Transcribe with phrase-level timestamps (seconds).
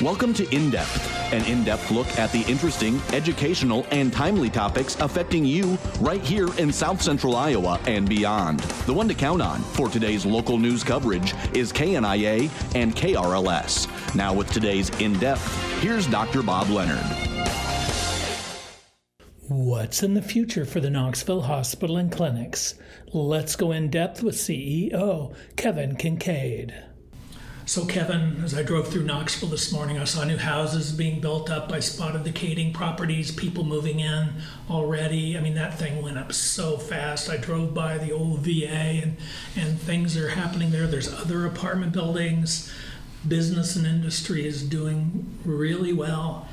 [0.00, 4.94] Welcome to In Depth, an in depth look at the interesting, educational, and timely topics
[5.00, 8.60] affecting you right here in South Central Iowa and beyond.
[8.86, 14.14] The one to count on for today's local news coverage is KNIA and KRLS.
[14.14, 16.44] Now, with today's In Depth, here's Dr.
[16.44, 17.04] Bob Leonard.
[19.48, 22.76] What's in the future for the Knoxville Hospital and Clinics?
[23.12, 26.84] Let's go in depth with CEO Kevin Kincaid.
[27.68, 31.50] So, Kevin, as I drove through Knoxville this morning, I saw new houses being built
[31.50, 31.70] up.
[31.70, 34.32] I spotted the Kading properties, people moving in
[34.70, 35.36] already.
[35.36, 37.28] I mean, that thing went up so fast.
[37.28, 39.18] I drove by the old VA and,
[39.54, 40.86] and things are happening there.
[40.86, 42.72] There's other apartment buildings.
[43.28, 46.48] Business and industry is doing really well.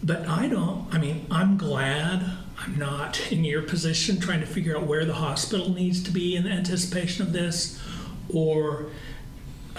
[0.00, 2.24] But I don't, I mean, I'm glad
[2.60, 6.36] I'm not in your position trying to figure out where the hospital needs to be
[6.36, 7.82] in anticipation of this
[8.32, 8.90] or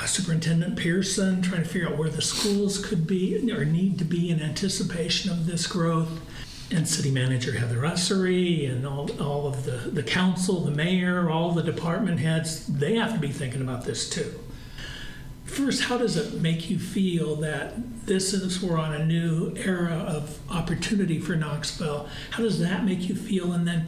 [0.03, 4.29] Superintendent Pearson trying to figure out where the schools could be or need to be
[4.29, 6.09] in anticipation of this growth.
[6.71, 11.51] And City Manager Heather Ussery and all, all of the, the council, the mayor, all
[11.51, 14.39] the department heads, they have to be thinking about this too.
[15.45, 19.93] First, how does it make you feel that this is we're on a new era
[19.93, 22.09] of opportunity for Knoxville?
[22.31, 23.53] How does that make you feel?
[23.53, 23.87] And then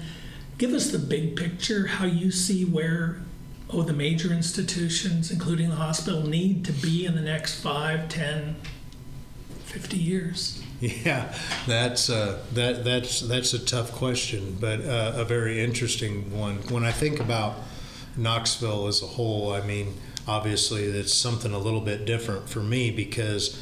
[0.57, 3.21] give us the big picture, how you see where
[3.69, 8.55] oh, the major institutions, including the hospital, need to be in the next 5, 10,
[9.65, 10.63] 50 years?
[10.79, 11.33] Yeah,
[11.65, 16.57] that's uh, that that's that's a tough question, but uh, a very interesting one.
[16.69, 17.55] When I think about
[18.15, 19.95] Knoxville as a whole, I mean,
[20.27, 23.59] obviously it's something a little bit different for me because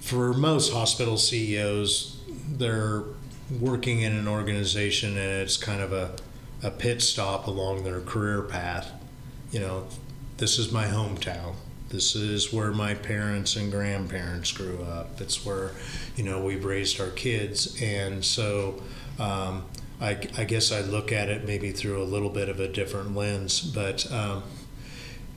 [0.00, 3.02] for most hospital CEOs, they're
[3.60, 6.12] working in an organization and it's kind of a,
[6.62, 8.92] a pit stop along their career path
[9.54, 9.86] you know,
[10.38, 11.54] this is my hometown.
[11.88, 15.20] This is where my parents and grandparents grew up.
[15.20, 15.70] It's where,
[16.16, 17.80] you know, we've raised our kids.
[17.80, 18.82] And so
[19.20, 19.64] um,
[20.00, 23.14] I, I, guess I look at it maybe through a little bit of a different
[23.14, 23.60] lens.
[23.60, 24.42] But um,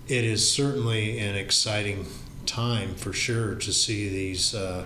[0.08, 2.08] it is certainly an exciting
[2.47, 4.56] time for sure to see these.
[4.56, 4.86] Uh,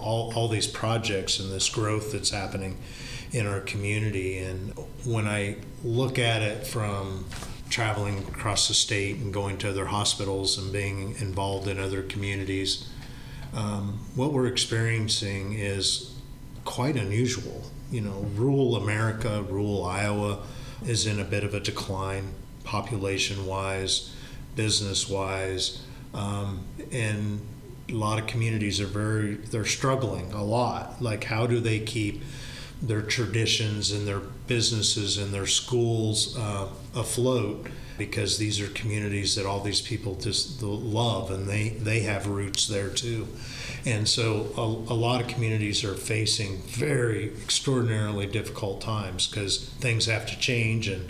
[0.00, 2.76] all, all these projects and this growth that's happening
[3.30, 4.38] in our community.
[4.38, 4.72] And
[5.04, 7.26] when I look at it from
[7.76, 12.88] traveling across the state and going to other hospitals and being involved in other communities,
[13.52, 16.14] um, what we're experiencing is
[16.64, 17.64] quite unusual.
[17.90, 20.38] You know, rural America, rural Iowa
[20.86, 22.32] is in a bit of a decline
[22.64, 24.10] population wise,
[24.54, 25.82] business wise,
[26.14, 27.42] um, and
[27.90, 31.02] a lot of communities are very, they're struggling a lot.
[31.02, 32.22] Like, how do they keep
[32.80, 37.66] their traditions and their businesses and their schools uh, afloat
[37.98, 42.66] because these are communities that all these people just love and they, they have roots
[42.66, 43.26] there too.
[43.84, 50.06] And so a, a lot of communities are facing very extraordinarily difficult times because things
[50.06, 51.08] have to change and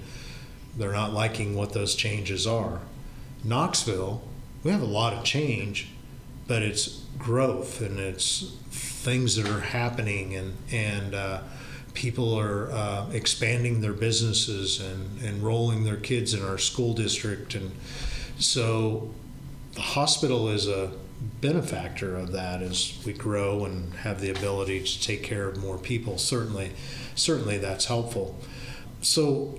[0.76, 2.80] they're not liking what those changes are.
[3.42, 4.22] Knoxville,
[4.62, 5.88] we have a lot of change,
[6.46, 11.41] but it's growth and it's things that are happening and, and uh,
[11.96, 17.54] people are uh, expanding their businesses and enrolling their kids in our school district.
[17.54, 17.72] And
[18.38, 19.10] so
[19.72, 20.92] the hospital is a
[21.40, 25.78] benefactor of that as we grow and have the ability to take care of more
[25.78, 26.18] people.
[26.18, 26.72] Certainly,
[27.14, 28.38] certainly that's helpful.
[29.00, 29.58] So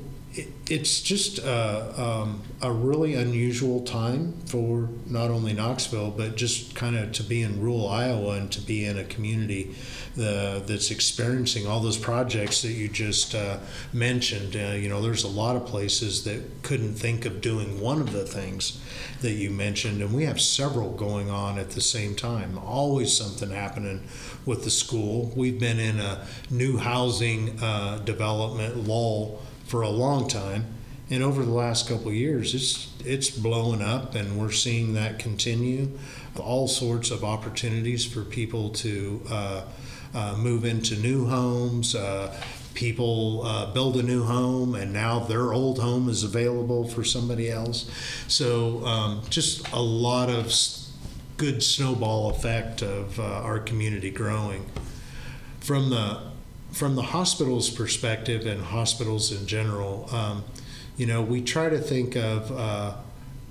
[0.69, 6.97] it's just uh, um, a really unusual time for not only Knoxville, but just kind
[6.97, 9.75] of to be in rural Iowa and to be in a community
[10.17, 13.59] uh, that's experiencing all those projects that you just uh,
[13.93, 14.55] mentioned.
[14.55, 18.11] Uh, you know, there's a lot of places that couldn't think of doing one of
[18.11, 18.81] the things
[19.21, 22.57] that you mentioned, and we have several going on at the same time.
[22.57, 24.03] Always something happening
[24.45, 25.31] with the school.
[25.35, 30.65] We've been in a new housing uh, development lull for a long time.
[31.09, 35.97] And over the last couple years, it's it's blowing up, and we're seeing that continue.
[36.37, 39.61] All sorts of opportunities for people to uh,
[40.13, 41.95] uh, move into new homes.
[41.95, 42.35] Uh,
[42.73, 47.49] people uh, build a new home, and now their old home is available for somebody
[47.49, 47.89] else.
[48.27, 50.51] So um, just a lot of
[51.37, 54.69] good snowball effect of uh, our community growing.
[55.59, 56.26] From the
[56.71, 60.43] from the hospital's perspective and hospitals in general, um,
[60.97, 62.95] you know, we try to think of uh,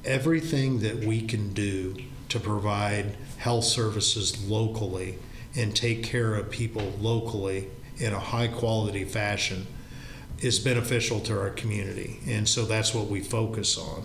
[0.04, 1.96] everything that we can do
[2.28, 5.18] to provide health services locally
[5.54, 7.68] and take care of people locally
[7.98, 9.66] in a high quality fashion
[10.40, 12.20] is beneficial to our community.
[12.26, 14.04] And so that's what we focus on.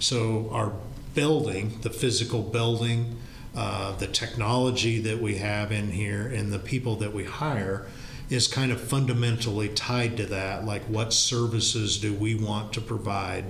[0.00, 0.72] So, our
[1.14, 3.16] building, the physical building,
[3.54, 7.86] uh, the technology that we have in here, and the people that we hire
[8.30, 10.64] is kind of fundamentally tied to that.
[10.64, 13.46] Like, what services do we want to provide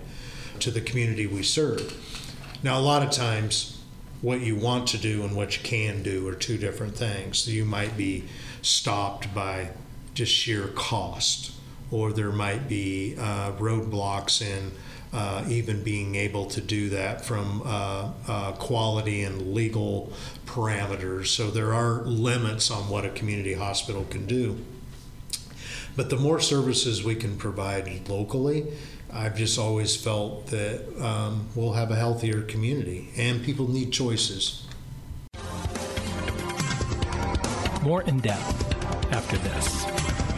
[0.59, 1.95] to the community we serve?
[2.63, 3.79] Now, a lot of times,
[4.23, 7.49] what you want to do and what you can do are two different things.
[7.49, 8.25] You might be
[8.63, 9.71] stopped by
[10.15, 11.53] just sheer cost,
[11.91, 14.73] or there might be uh, roadblocks in
[15.13, 20.13] uh, even being able to do that from uh, uh, quality and legal
[20.47, 21.29] parameters.
[21.29, 24.59] So there are limits on what a community hospital can do.
[25.97, 28.67] But the more services we can provide locally,
[29.13, 34.67] I've just always felt that um, we'll have a healthier community and people need choices.
[37.83, 40.30] More in depth after this.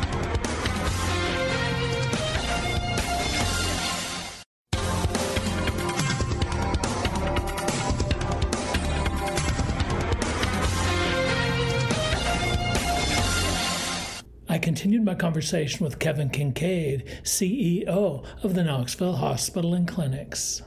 [15.03, 20.63] Continued my conversation with Kevin Kincaid, CEO of the Knoxville Hospital and Clinics.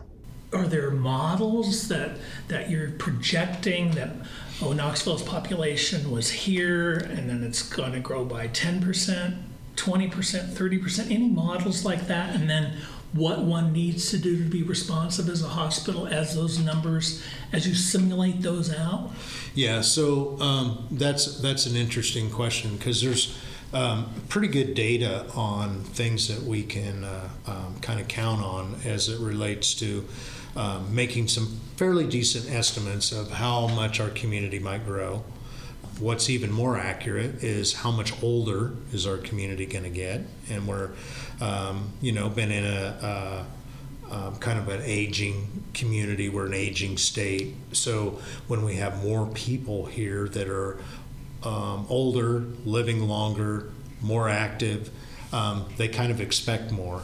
[0.51, 2.17] Are there models that
[2.49, 4.09] that you're projecting that
[4.61, 9.37] oh Knoxville's population was here and then it's going to grow by 10%,
[9.75, 12.77] 20%, 30%, any models like that and then
[13.13, 17.23] what one needs to do to be responsive as a hospital as those numbers
[17.53, 19.11] as you simulate those out?
[19.53, 23.37] Yeah, so um, that's that's an interesting question because there's
[23.73, 28.75] um, pretty good data on things that we can uh, um, kind of count on
[28.85, 30.06] as it relates to
[30.56, 35.23] um, making some fairly decent estimates of how much our community might grow.
[36.00, 40.68] What's even more accurate is how much older is our community going to get, and
[40.68, 40.91] we're,
[41.41, 43.45] um, you know, been in a,
[44.11, 46.29] a kind of an aging community.
[46.29, 47.56] We're an aging state.
[47.71, 50.77] So when we have more people here that are
[51.45, 53.71] um, older, living longer,
[54.01, 54.89] more active,
[55.31, 57.01] um, they kind of expect more.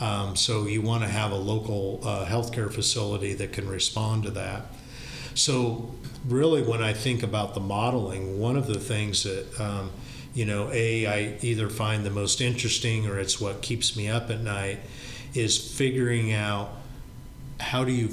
[0.00, 4.30] Um, so you want to have a local uh, healthcare facility that can respond to
[4.32, 4.62] that.
[5.34, 5.94] So
[6.26, 9.90] really, when I think about the modeling, one of the things that um,
[10.34, 14.30] you know, a I either find the most interesting or it's what keeps me up
[14.30, 14.78] at night
[15.34, 16.70] is figuring out
[17.60, 18.08] how do you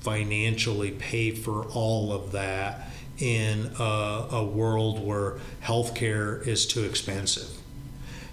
[0.00, 7.48] financially pay for all of that in a, a world where healthcare is too expensive.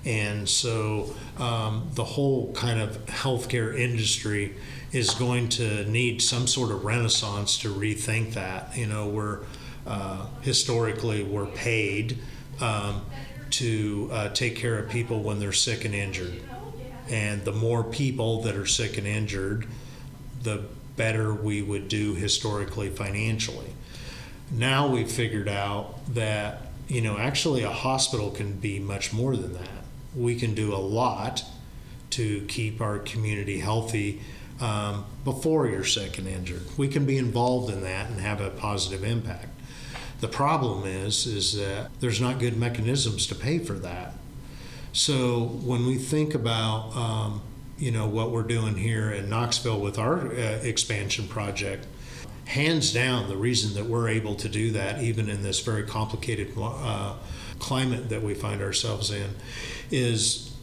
[0.05, 4.55] And so um, the whole kind of healthcare industry
[4.91, 8.75] is going to need some sort of renaissance to rethink that.
[8.77, 9.39] You know, we're
[9.87, 12.19] uh, historically we're paid
[12.59, 13.05] um,
[13.51, 16.41] to uh, take care of people when they're sick and injured,
[17.09, 19.67] and the more people that are sick and injured,
[20.41, 20.63] the
[20.95, 23.73] better we would do historically financially
[24.53, 29.53] now we've figured out that you know actually a hospital can be much more than
[29.53, 29.83] that.
[30.15, 31.43] We can do a lot
[32.11, 34.21] to keep our community healthy
[34.61, 36.61] um, before you're sick and injured.
[36.77, 39.49] We can be involved in that and have a positive impact.
[40.19, 44.13] The problem is is that there's not good mechanisms to pay for that.
[44.93, 47.41] So when we think about um,
[47.77, 51.87] you know what we're doing here in knoxville with our uh, expansion project
[52.45, 56.53] hands down, the reason that we're able to do that, even in this very complicated
[56.57, 57.15] uh,
[57.59, 59.29] climate that we find ourselves in,
[59.91, 60.53] is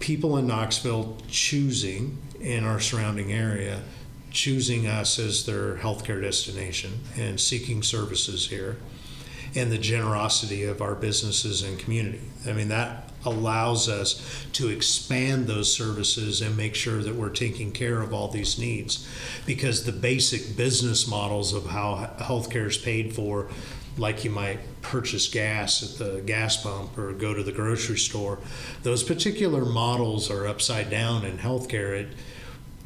[0.00, 3.82] people in Knoxville choosing in our surrounding area,
[4.30, 8.76] choosing us as their healthcare destination and seeking services here,
[9.54, 12.20] and the generosity of our businesses and community.
[12.46, 17.72] I mean, that allows us to expand those services and make sure that we're taking
[17.72, 19.08] care of all these needs.
[19.46, 23.48] Because the basic business models of how healthcare is paid for,
[23.96, 28.38] like you might purchase gas at the gas pump or go to the grocery store,
[28.82, 31.98] those particular models are upside down in healthcare.
[32.00, 32.08] It,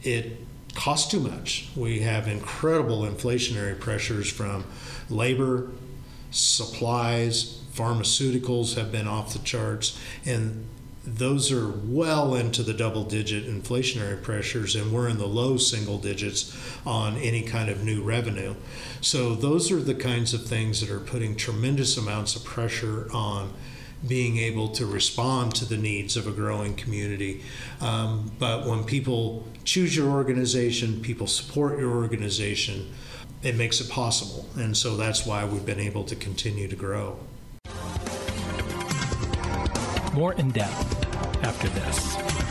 [0.03, 0.37] it
[0.75, 1.69] costs too much.
[1.75, 4.65] We have incredible inflationary pressures from
[5.11, 5.71] labor,
[6.31, 10.67] supplies, pharmaceuticals have been off the charts, and
[11.05, 15.99] those are well into the double digit inflationary pressures, and we're in the low single
[15.99, 16.55] digits
[16.85, 18.55] on any kind of new revenue.
[19.01, 23.55] So, those are the kinds of things that are putting tremendous amounts of pressure on
[24.07, 27.43] being able to respond to the needs of a growing community.
[27.81, 32.93] Um, but when people choose your organization, people support your organization,
[33.43, 34.47] it makes it possible.
[34.57, 37.19] And so that's why we've been able to continue to grow
[40.19, 42.48] more in depth after this.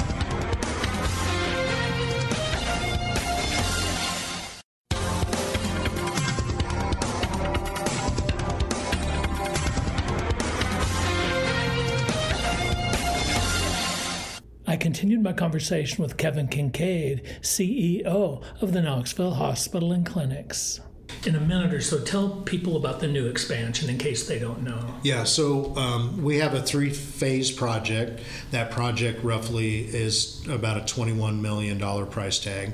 [14.67, 20.81] I continued my conversation with Kevin Kincaid, CEO of the Knoxville Hospital and Clinics
[21.25, 24.63] in a minute or so, tell people about the new expansion in case they don't
[24.63, 24.95] know.
[25.03, 28.21] Yeah, so um, we have a three phase project.
[28.51, 32.73] That project roughly is about a $21 million price tag.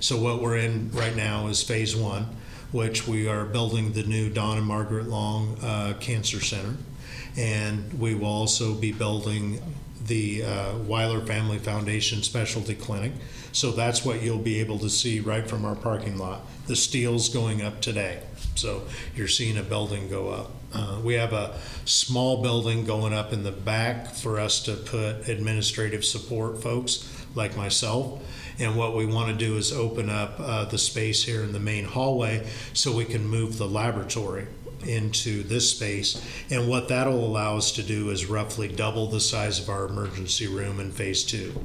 [0.00, 2.26] So, what we're in right now is phase one,
[2.72, 6.76] which we are building the new Don and Margaret Long uh, Cancer Center.
[7.36, 9.60] And we will also be building
[10.06, 13.12] the uh, Weiler Family Foundation Specialty Clinic.
[13.52, 16.42] So that's what you'll be able to see right from our parking lot.
[16.66, 18.22] The steel's going up today.
[18.54, 18.82] So
[19.14, 20.50] you're seeing a building go up.
[20.72, 25.28] Uh, we have a small building going up in the back for us to put
[25.28, 28.22] administrative support folks like myself.
[28.58, 31.60] And what we want to do is open up uh, the space here in the
[31.60, 34.46] main hallway so we can move the laboratory
[34.86, 36.22] into this space.
[36.50, 40.46] And what that'll allow us to do is roughly double the size of our emergency
[40.46, 41.64] room in phase two.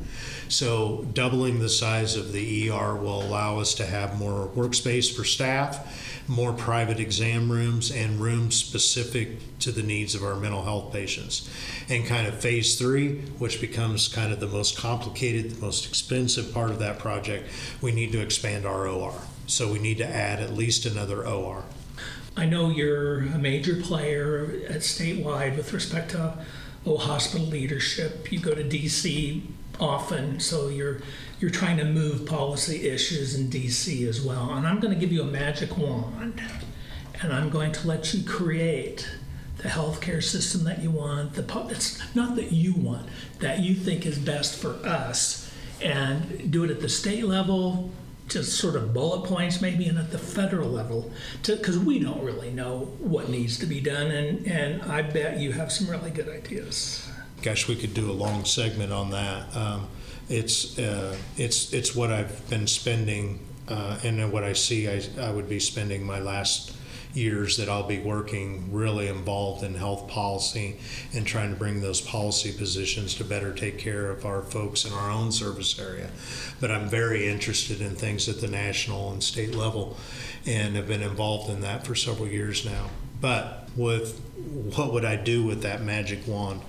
[0.49, 5.23] So, doubling the size of the ER will allow us to have more workspace for
[5.23, 10.91] staff, more private exam rooms, and rooms specific to the needs of our mental health
[10.91, 11.47] patients.
[11.88, 16.51] And kind of phase three, which becomes kind of the most complicated, the most expensive
[16.51, 17.47] part of that project,
[17.79, 19.13] we need to expand our OR.
[19.45, 21.63] So, we need to add at least another OR.
[22.39, 26.38] I know you're a major player at statewide with respect to
[26.86, 28.31] oh, hospital leadership.
[28.31, 29.41] You go to DC
[29.77, 31.01] often, so you're
[31.41, 34.53] you're trying to move policy issues in DC as well.
[34.53, 36.41] And I'm going to give you a magic wand,
[37.22, 39.05] and I'm going to let you create
[39.58, 41.34] the healthcare system that you want.
[41.34, 46.63] The it's not that you want, that you think is best for us, and do
[46.63, 47.91] it at the state level,
[48.29, 51.12] just sort of bullet points maybe and at the federal level
[51.45, 55.51] because we don't really know what needs to be done and, and i bet you
[55.51, 57.07] have some really good ideas.
[57.41, 59.55] Gosh we could do a long segment on that.
[59.55, 59.88] Um,
[60.29, 65.31] it's uh, it's it's what i've been spending uh, and what i see I, I
[65.31, 66.75] would be spending my last
[67.13, 70.78] years that I'll be working really involved in health policy
[71.13, 74.94] and trying to bring those policy positions to better take care of our folks in
[74.94, 76.10] our own service area.
[76.60, 79.98] But I'm very interested in things at the national and state level
[80.46, 82.89] and have been involved in that for several years now.
[83.20, 84.20] But with
[84.75, 86.62] what would I do with that magic wand?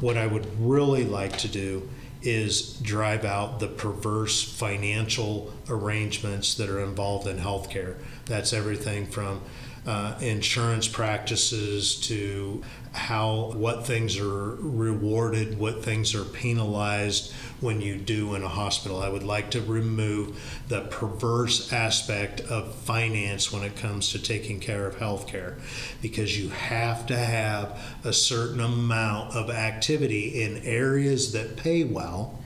[0.00, 1.88] What I would really like to do
[2.22, 7.94] is drive out the perverse financial arrangements that are involved in healthcare.
[8.26, 9.40] That's everything from
[9.88, 17.96] uh, insurance practices to how what things are rewarded, what things are penalized when you
[17.96, 19.00] do in a hospital.
[19.00, 24.60] I would like to remove the perverse aspect of finance when it comes to taking
[24.60, 25.58] care of healthcare
[26.02, 32.38] because you have to have a certain amount of activity in areas that pay well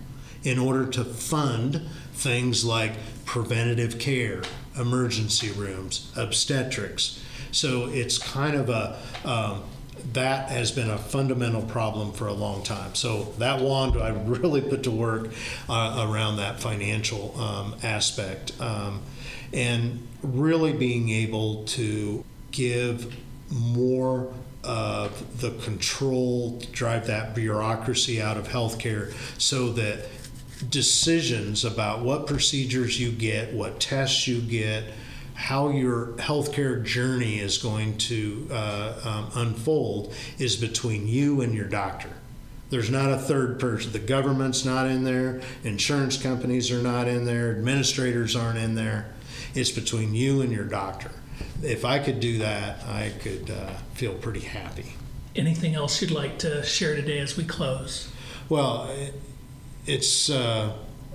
[0.44, 1.82] in order to fund
[2.12, 2.92] things like
[3.24, 4.42] preventative care,
[4.76, 7.18] emergency rooms, obstetrics
[7.52, 9.62] so it's kind of a um,
[10.12, 12.94] that has been a fundamental problem for a long time.
[12.94, 15.30] So that wand I really put to work
[15.68, 19.02] uh, around that financial um, aspect um,
[19.52, 23.14] and really being able to give
[23.50, 24.32] more
[24.64, 30.06] of the control, to drive that bureaucracy out of healthcare so that
[30.70, 34.84] decisions about what procedures you get, what tests you get,
[35.42, 41.66] how your healthcare journey is going to uh, um, unfold is between you and your
[41.66, 42.10] doctor.
[42.70, 43.90] There's not a third person.
[43.90, 49.12] The government's not in there, insurance companies are not in there, administrators aren't in there.
[49.52, 51.10] It's between you and your doctor.
[51.60, 54.94] If I could do that, I could uh, feel pretty happy.
[55.34, 58.12] Anything else you'd like to share today as we close?
[58.48, 58.94] Well,
[59.86, 60.30] it's.
[60.30, 60.72] Uh,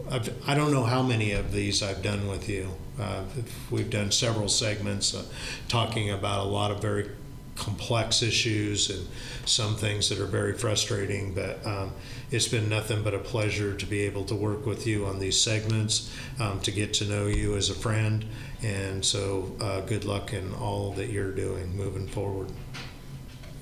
[0.09, 2.69] I've, I do not know how many of these I've done with you.
[2.99, 3.23] Uh,
[3.69, 5.23] we've done several segments uh,
[5.67, 7.09] talking about a lot of very
[7.55, 9.07] complex issues and
[9.45, 11.91] some things that are very frustrating, but um,
[12.31, 15.39] it's been nothing but a pleasure to be able to work with you on these
[15.39, 18.25] segments, um, to get to know you as a friend.
[18.63, 22.51] And so, uh, good luck in all that you're doing moving forward.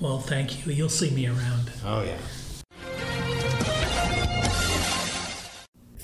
[0.00, 0.72] Well, thank you.
[0.72, 1.72] You'll see me around.
[1.84, 2.18] Oh, yeah.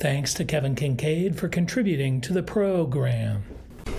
[0.03, 3.45] Thanks to Kevin Kincaid for contributing to the program.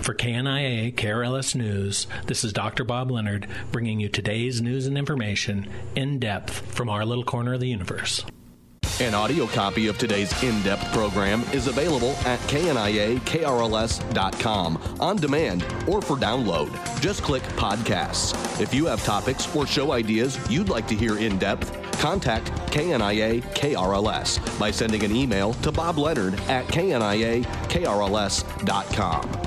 [0.01, 2.83] For KNIA KRLS News, this is Dr.
[2.83, 7.62] Bob Leonard bringing you today's news and information in depth from our little corner of
[7.62, 8.25] the universe.
[9.00, 13.17] An audio copy of today's in depth program is available at kniakrls.com
[15.00, 17.00] on demand or for download.
[17.00, 18.60] Just click podcasts.
[18.60, 23.41] If you have topics or show ideas you'd like to hear in depth, contact KNIA
[23.53, 27.43] KRLS by sending an email to Bob Leonard at KNIAKRLS.com.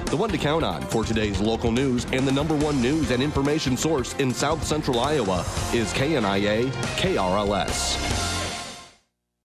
[0.06, 3.22] The one to count on for today's local news and the number one news and
[3.22, 8.35] information source in South Central Iowa is KNIA KRLS.